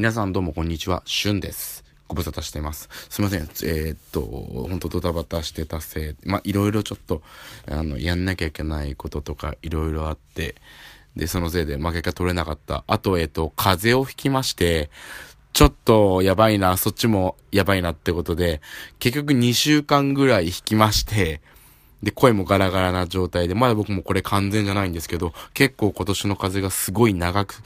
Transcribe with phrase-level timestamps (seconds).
[0.00, 1.84] 皆さんどうもこんにちは、しゅんです。
[2.08, 2.88] ご無沙汰しています。
[3.10, 3.42] すいません。
[3.42, 7.20] えー、っと、ほんとドタバタしてたせい、まあ、いろいろちょっと、
[7.70, 10.54] あの、やんなきゃいけないこととか、いろいろあって、
[11.16, 12.82] で、そのせいで負けが取れなかった。
[12.86, 14.88] あと、えー、っと、風邪をひきまして、
[15.52, 18.62] ちょっとやばいな、そっちもやばいなってことで、
[19.00, 21.42] 結局2週間ぐらい引きまして、
[22.02, 27.56] で、声もガラガラな状態で、まだ僕もこれ完全じゃないんですけど、結構今年の風がすごい長く、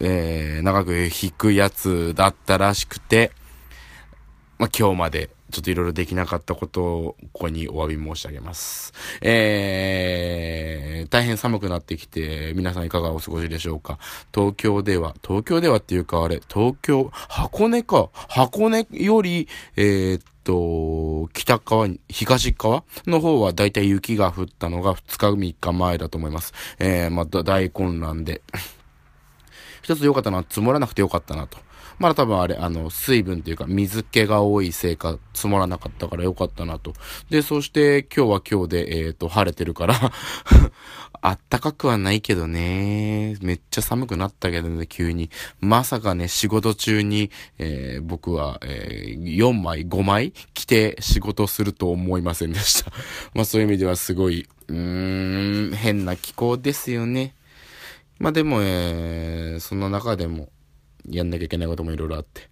[0.00, 3.32] えー、長く引くやつだったらしくて、
[4.58, 8.92] まあ、今日までちょっといろいろできなかったことをここにお詫び申し上げます。
[9.20, 13.98] えー、大変寒くなってきて、皆さんいかがお過ごしでしょうか？
[14.34, 18.10] 東京では、東京ではっていうかあれ、東京、箱根か？
[18.12, 26.52] 箱根より、えー、っと、北側に、東側の方はだいたい雪が降ったのが2日3日前だと思います。
[26.80, 28.42] えー、また大混乱で。
[29.84, 31.58] 一つ良かったのは積もらなくて良かったなと。
[31.98, 36.94] まだ多分あれ、あの、水分というか水気が多いせいか積もらなかったから良かったなと。
[37.28, 39.94] で、そして今日は今日で、えっ、ー、と、晴れてるから
[41.20, 43.36] あったかくはないけどね。
[43.42, 45.28] めっちゃ寒くなったけどね、急に。
[45.60, 52.90] まさかね、仕事中に、えー、僕は、えー、4枚、5枚着て仕事すると思いませんでした。
[53.34, 57.34] まあそういう意味ではすごい、うーん、変な気候ですよね。
[58.18, 60.50] まあでも、えー、その中でも、
[61.08, 62.46] やんなきゃいけないこともいろいろあって、っ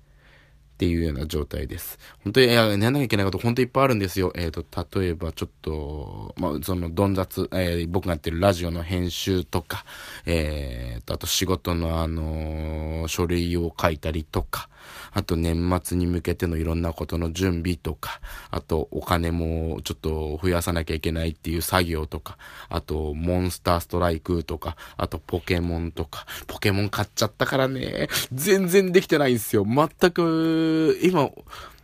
[0.83, 1.99] ていうような状態です。
[2.25, 4.33] 本当に、や、やんなきゃいけないこと本当いっぱいあるんですよ。
[4.35, 9.85] えっ、ー、と、例えばちょっと、まあ、その、どん雑、えー、僕がやってるラジオの編集とか、
[10.27, 14.69] えっ、ー、と、あと仕事のあの書類を書いたりとか、
[15.13, 22.39] あと年末に向けてのいろんなことの準備とか、あとお金もちょっと増やさなきゃいけないっていう作業とか、
[22.69, 29.65] あとモンスターストライクとか、あとポケモンとか、ポケモン買っちゃったからね、全然できてないんですよ。
[29.65, 31.31] 全く、今、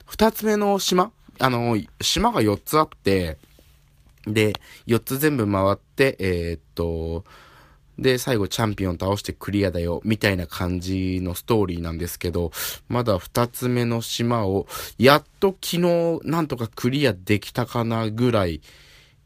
[0.07, 3.39] 二つ目の島あの、島が4つあって、
[4.27, 4.55] で、
[4.87, 7.25] 4つ全部回って、えー、っと、
[7.98, 12.53] で、最後チャンピオン倒してクリアだよ、みたいな感じのストーリーなんですけど、
[12.89, 14.67] まだ二つ目の島を、
[14.98, 18.61] やっと昨日なんとかクリアできたかなぐらい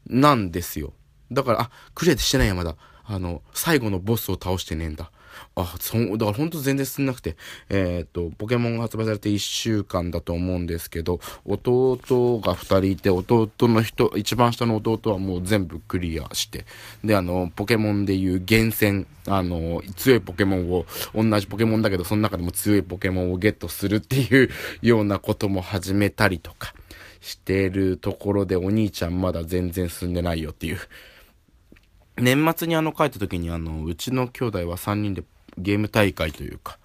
[0.07, 0.93] なんですよ。
[1.31, 2.75] だから、あ、クリアしてないや、まだ。
[3.05, 5.11] あの、最後のボスを倒してねえんだ。
[5.55, 7.35] あ、そう、だからほんと全然進んなくて、
[7.69, 11.97] えー、っと、ポケモンが発売されて1週間だと思うんですけど、弟
[12.39, 16.65] が2人いて、弟の人、一番下の弟はもう全部クリアして、
[17.03, 20.85] で、あの、ポケモンでいう厳選、あの、強いポケモンを、
[21.15, 24.49] 同じポケモンだけど、その中でも強いポケモンをゲットするっていう
[24.81, 26.73] ようなことも始めたりとか
[27.21, 30.79] してるところで、お兄ちゃんまだ全然進んでないよっていう。
[32.17, 35.23] 年末にあの帰った時にあの、うちの兄弟は3人で
[35.57, 36.77] ゲーム大会というか、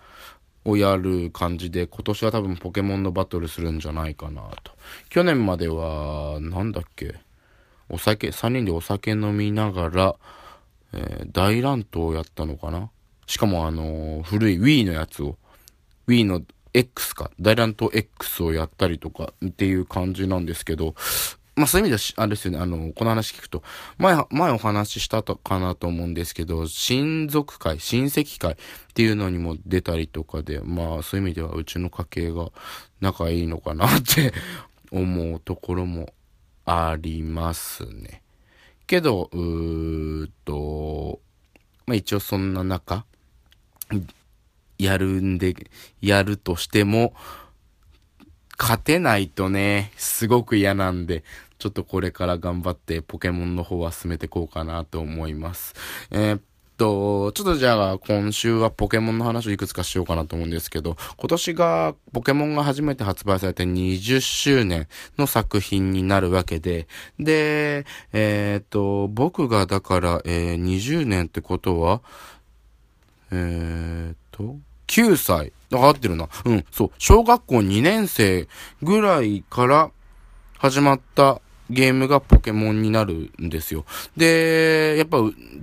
[0.64, 4.72] をやる感じで、今年は多分ポケモンのバトルするんじゃないかなと。
[5.08, 7.14] 去年までは、なんだっけ、
[7.88, 10.16] お酒、3人でお酒飲みながら、
[10.92, 12.90] えー、大乱闘をやったのかな
[13.26, 15.36] しかもあのー、古い Wii のやつを、
[16.06, 16.42] Wii の
[16.74, 20.94] X か、大乱闘 X をやったりとかっていう感じなんですけど、
[21.58, 23.64] まあそういう意味では、あれですよね、あの、この話聞くと、
[23.98, 28.56] 前、前お話ししたとかなと思うんですけど、親族会、親戚会っ
[28.94, 32.50] ていうのにも出たりとかで、まあそういう意味ではうちの家系が
[33.00, 34.32] 仲いいのかなって
[34.92, 36.14] 思うところも
[36.64, 38.22] ありますね。
[38.86, 41.20] けど、うーと、
[41.86, 43.04] まあ一応そんな中、
[44.78, 45.56] やるんで、
[46.00, 47.14] やるとしても、
[48.58, 51.22] 勝てないとね、すごく嫌なんで、
[51.58, 55.74] ちょっとこれから頑張ってポケモンの方は進めていこうかなと思います。
[56.10, 56.40] えー、っ
[56.76, 64.86] と、ちょっとじゃあ今週はポケモンの話をいくつかしようかなと思うんですけど、今年がポケモンが初めて発売されて20周年
[65.18, 66.86] の作品になるわけで、
[67.18, 72.00] で、えー、っと、僕がだから、えー、20年ってことは、
[73.32, 75.52] えー、っと、9歳。
[75.70, 76.28] 合ってるな。
[76.46, 76.90] うん、そう。
[76.98, 78.48] 小学校2年生
[78.82, 79.90] ぐらいから
[80.56, 83.84] 始まったゲームがポケモンになるんですよ。
[84.16, 85.18] で、やっぱ、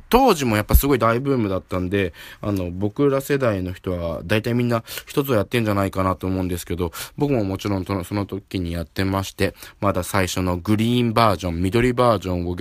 [0.10, 12.56] 当時もやっぱすごい大ブームだったんで、あの、僕ら世代の人は、大体みんな一つをやってんじゃないかなと思うんですけど、僕ももちろんその時にやってまして、まだ最初のグリーンバージョン、緑バージョンを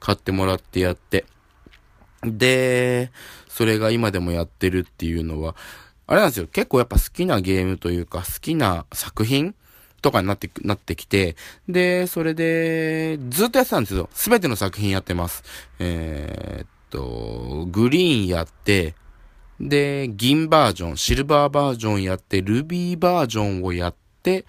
[0.00, 1.26] 買ってもらってやって、
[2.22, 3.10] で、
[3.48, 5.54] それが今でもやってるっていうのは、
[6.06, 6.46] あれなんですよ。
[6.46, 9.54] 結構やっぱ好きなゲームというか、好きな作品
[10.06, 11.34] とかになって、なってきて、
[11.68, 14.08] で、それで、ずっとやってたんですよ。
[14.12, 15.42] すべての作品やってます。
[15.80, 18.94] えー、っと、グリーンやって、
[19.58, 24.46] で、銀バージョン、シルバーバージョンやって、ルビーバージョンをやって、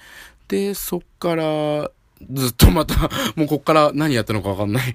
[0.48, 1.90] で、そっから、
[2.32, 4.94] ずっとまた、 もうこっから何やったのかわかんない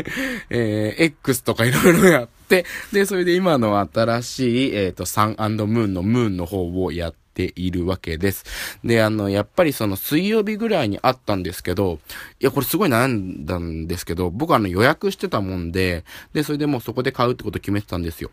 [0.50, 8.44] えー、X とかいろいろやって、で、それで今の新しい、えっ、ー、と、サンムーンのムーンの方をやっているわけです。
[8.84, 12.00] で、あの、やっぱりその水曜日ぐらいにあったんですけど、
[12.40, 18.30] いや、これすごい悩んだんですけど、僕あの予約してたもんで、で、それでもうそこで買うってこと決めてたんですよ。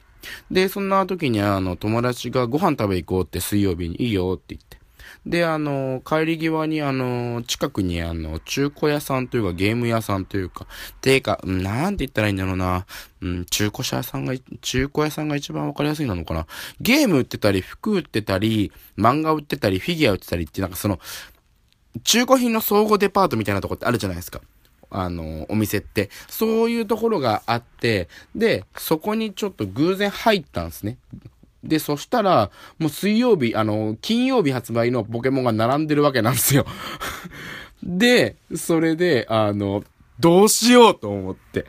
[0.50, 4.81] で、そんな時にあの、友達がご飯食べ行こうって水曜日にいいよって言って。
[5.26, 10.66] で、あの、帰り際にあの、近くにあの、中古屋さんというかゲーム屋さんというか、
[11.00, 12.86] ていうか、なんて言ったらいいんだろうな。
[13.22, 16.48] うん、中古車屋さんが、中古屋さんが一番わかりやすいなのかな。
[16.80, 21.00] ゲーム売ってたり、服売ってたり、漫画売ってたり、フィギュア売ってたりって、なんかその、
[22.04, 24.42] 中古品の総合デパートみたいなとこってあるじゃないですか。
[24.90, 26.10] あの、お店って。
[26.30, 30.98] そういうところがあって、で、そこにちょっと偶然入ったんですね。
[31.64, 36.66] で、そしたら、もう水曜日、あの、金曜日発売のポケモンが並んでるわけなんですよ。
[37.84, 39.84] で、それで、あの、
[40.20, 41.66] どうしようと思って。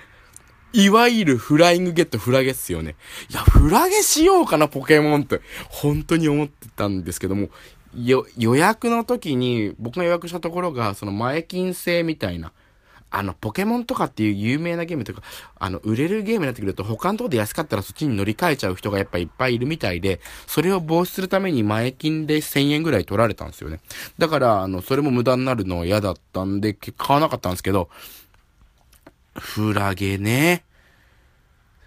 [0.75, 2.97] いわゆるフライングゲットフラゲっすよね。
[3.31, 5.43] いや、フラゲしようかな、ポケモンって。
[5.69, 7.51] 本当に思ってたんですけども、
[7.95, 12.53] よ予約の時に、僕が予約したところが、その前金制みたいな、
[13.13, 15.23] あの、ポケモンとかっていう有名なゲームとか、
[15.59, 23.81] あの、売れるゲームになってくると、他のとこで安かったらそっちに乗り換えちゃう人がやっぱいっぱいいるみたいで、それを防止するために前金で1000円ぐらい取られたんですよね。
[24.17, 27.91] だから、あの、それも無駄になるの嫌だったんで、買わなかったんですけど、
[29.35, 30.65] フラゲね。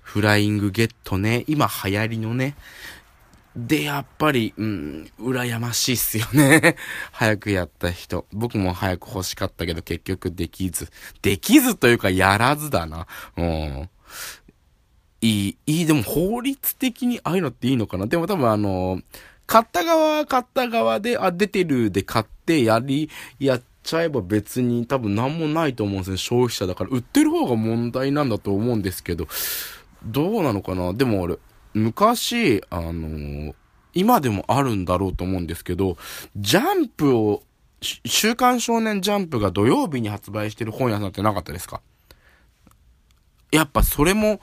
[0.02, 1.44] フライングゲットね。
[1.48, 2.56] 今流行りのね。
[3.56, 6.76] で、やっぱり、うん、羨ましいっすよね。
[7.12, 8.26] 早くやった人。
[8.34, 10.90] 僕も早く欲しかったけど結局できず。
[11.22, 13.08] できずというかやらずだな。
[13.38, 13.90] うん。
[15.22, 19.02] いい、いい、でも法律的にああいうのっていいのかなでも多分あの、
[19.48, 23.10] 買った側は買った側で、あ、出てるで買ってやり、
[23.40, 26.18] やっちゃえば別に多分何もないと思うんですね。
[26.18, 26.90] 消費者だから。
[26.92, 29.28] 売ってる方が問題なんだと思うんですけど、
[30.04, 31.38] どうなのかなでも俺、
[31.76, 33.56] 昔、あのー、
[33.94, 35.98] 今でもあるんだろうと思うんですけど、
[36.36, 37.44] ジャンプを、
[37.82, 41.82] 週刊少年ジャンプが土曜日に発売してる本屋さんってなかったですか？
[43.52, 44.40] やっぱそれも、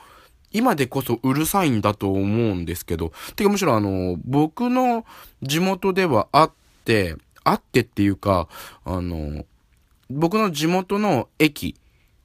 [0.52, 5.06] 今でこそうるさいんだと思うんですけど、てかむしろあの、僕の
[5.42, 6.52] 地元ではあっ
[6.84, 8.48] て、あってっていうか、
[8.84, 9.46] あの、
[10.10, 11.74] 僕の地元の駅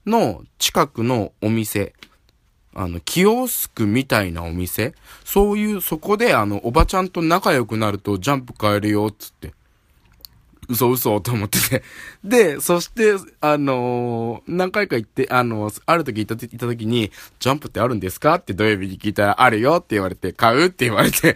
[0.05, 1.93] の近くのお店
[2.79, 4.93] あの、キオスクみたいなお店？
[5.25, 9.53] そういう、そこであの、おばちゃんと仲良くなるとジャンプ買えるよ、つって。
[10.69, 11.83] 嘘嘘と思ってて。
[12.23, 18.35] で、そして、あのー、何回か行って、あのー、ある時行った、行った時に、ジャンプってあるんですか？
[18.35, 20.65] って土曜日に聞いたら、あるよって言われて、買う？
[20.65, 21.35] って言われて、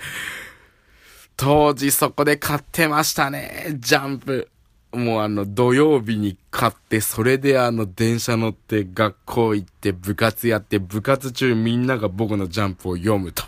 [1.38, 4.48] 当時そこで買ってましたね、ジャンプ。
[4.94, 13.44] もうあの土曜日に買って、それであの電車乗って学校行って部活やって部活中みんなが僕のジャンプを読むと。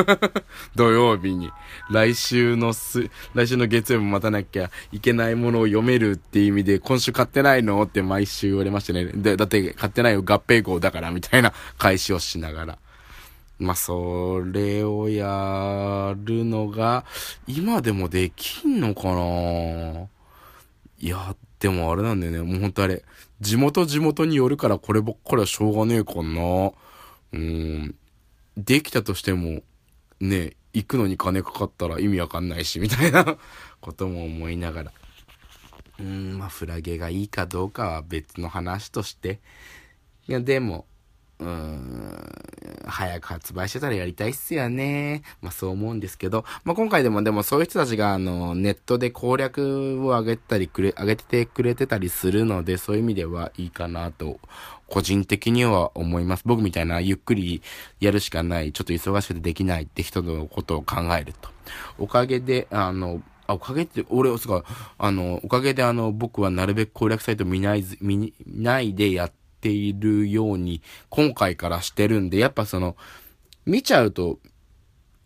[0.76, 1.50] 土曜日に。
[1.90, 9.06] 来週のす、来週の月曜日も待たなきゃいけないものを読めるっていう意味で、今週買ってないのって毎週言われましたね。
[9.06, 12.78] で、だって買ってないよ合併号だからみたいな返しをしながら。
[13.58, 17.06] まあ、それをやるのが、
[17.46, 20.15] 今でもできんのかな？
[20.98, 22.42] いや、でもあれなんだよね。
[22.42, 23.04] もうほんとあれ、
[23.40, 26.72] 地元地元によるからこればっかりはしょうがねえかな。
[27.32, 27.94] うん。
[28.56, 29.62] できたとしても、
[30.20, 33.38] ね、行くのに金かかったら意味わかんないし、みたいな
[33.80, 34.92] ことも思いながら。
[35.98, 39.40] うん、まあ、フラゲがいいかどうかは別の話として。
[40.28, 40.86] いや、でも、
[41.38, 45.22] うーん、早く発売してたらやりたいっすよね。
[45.42, 54.40] まあそう思うんですけど、まあ今回でもでもそういう人たちがあの、ネットで攻略を上げたりくれ、上げててくれてたりするので、そういう意味ではいいかなと、
[54.88, 56.42] 個人的には思います。
[56.46, 57.62] 僕みたいなゆっくり
[58.00, 61.50] やるしかない、ちょっと忙しくてできないって人のことを考えると。
[61.98, 64.64] おかげで、あの、あ、おかげって、俺、すか、
[64.98, 72.96] あの、おかげであの、僕はなるべく攻略サイト見ない、見ないでやって、ているように、今回からしてるんで、やっぱその、
[73.64, 74.38] 見ちゃうと、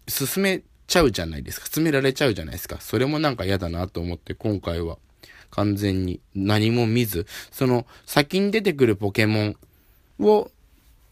[0.08, 1.66] 進めちゃうじゃないですか。
[1.70, 2.78] 進められちゃうじゃないですか。
[2.80, 4.96] それもなんか嫌だなと思って、今回は、
[5.50, 9.56] 完全に何も見ず、その、先に出てくるポケモン
[10.20, 10.50] を、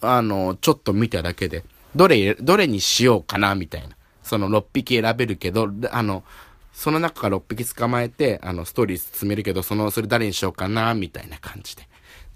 [0.01, 3.91] あの、ちょっと見ただけで、どれ、どれにしようかな、みたいな。
[4.23, 6.25] その6匹選べるけど、あの、
[6.73, 11.89] その中から6匹捕まえて、あの、ストーリー進めるけど、その、それ誰にしようかな、みたいな感じで。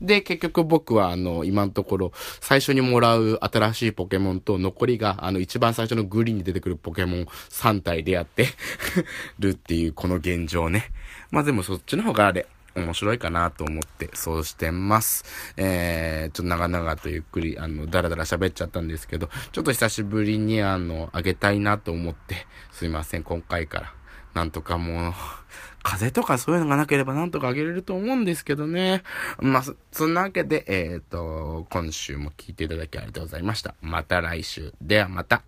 [0.02, 8.48] で、結局僕はあの、今のところ、最初にもらう新しいポケモンと、残りがあの、一番最初のグリーンに出てくるポケモン3体でやって
[9.38, 10.90] るっていう、この現状ね。
[11.30, 15.24] まあでもそっちの方があれ、面白いかなと思って、そうしてます。
[15.56, 24.01] えー、ちょっと長々とゆっくり、あの、だらだら喋っちゃったんですけど、ちょっと久しぶりに、あの、あげたいなと思って、すいません、今回から。
[24.34, 25.12] なんとかもう、
[25.82, 29.02] 風邪とかそういうのがなければなんとかあげれると思うんですけどね。
[29.40, 33.74] まあ、そんなわけで、えっ、ー、と、今週も聞いていただきありがとうございました。
[33.82, 34.72] また来週。
[34.80, 35.42] ではまた。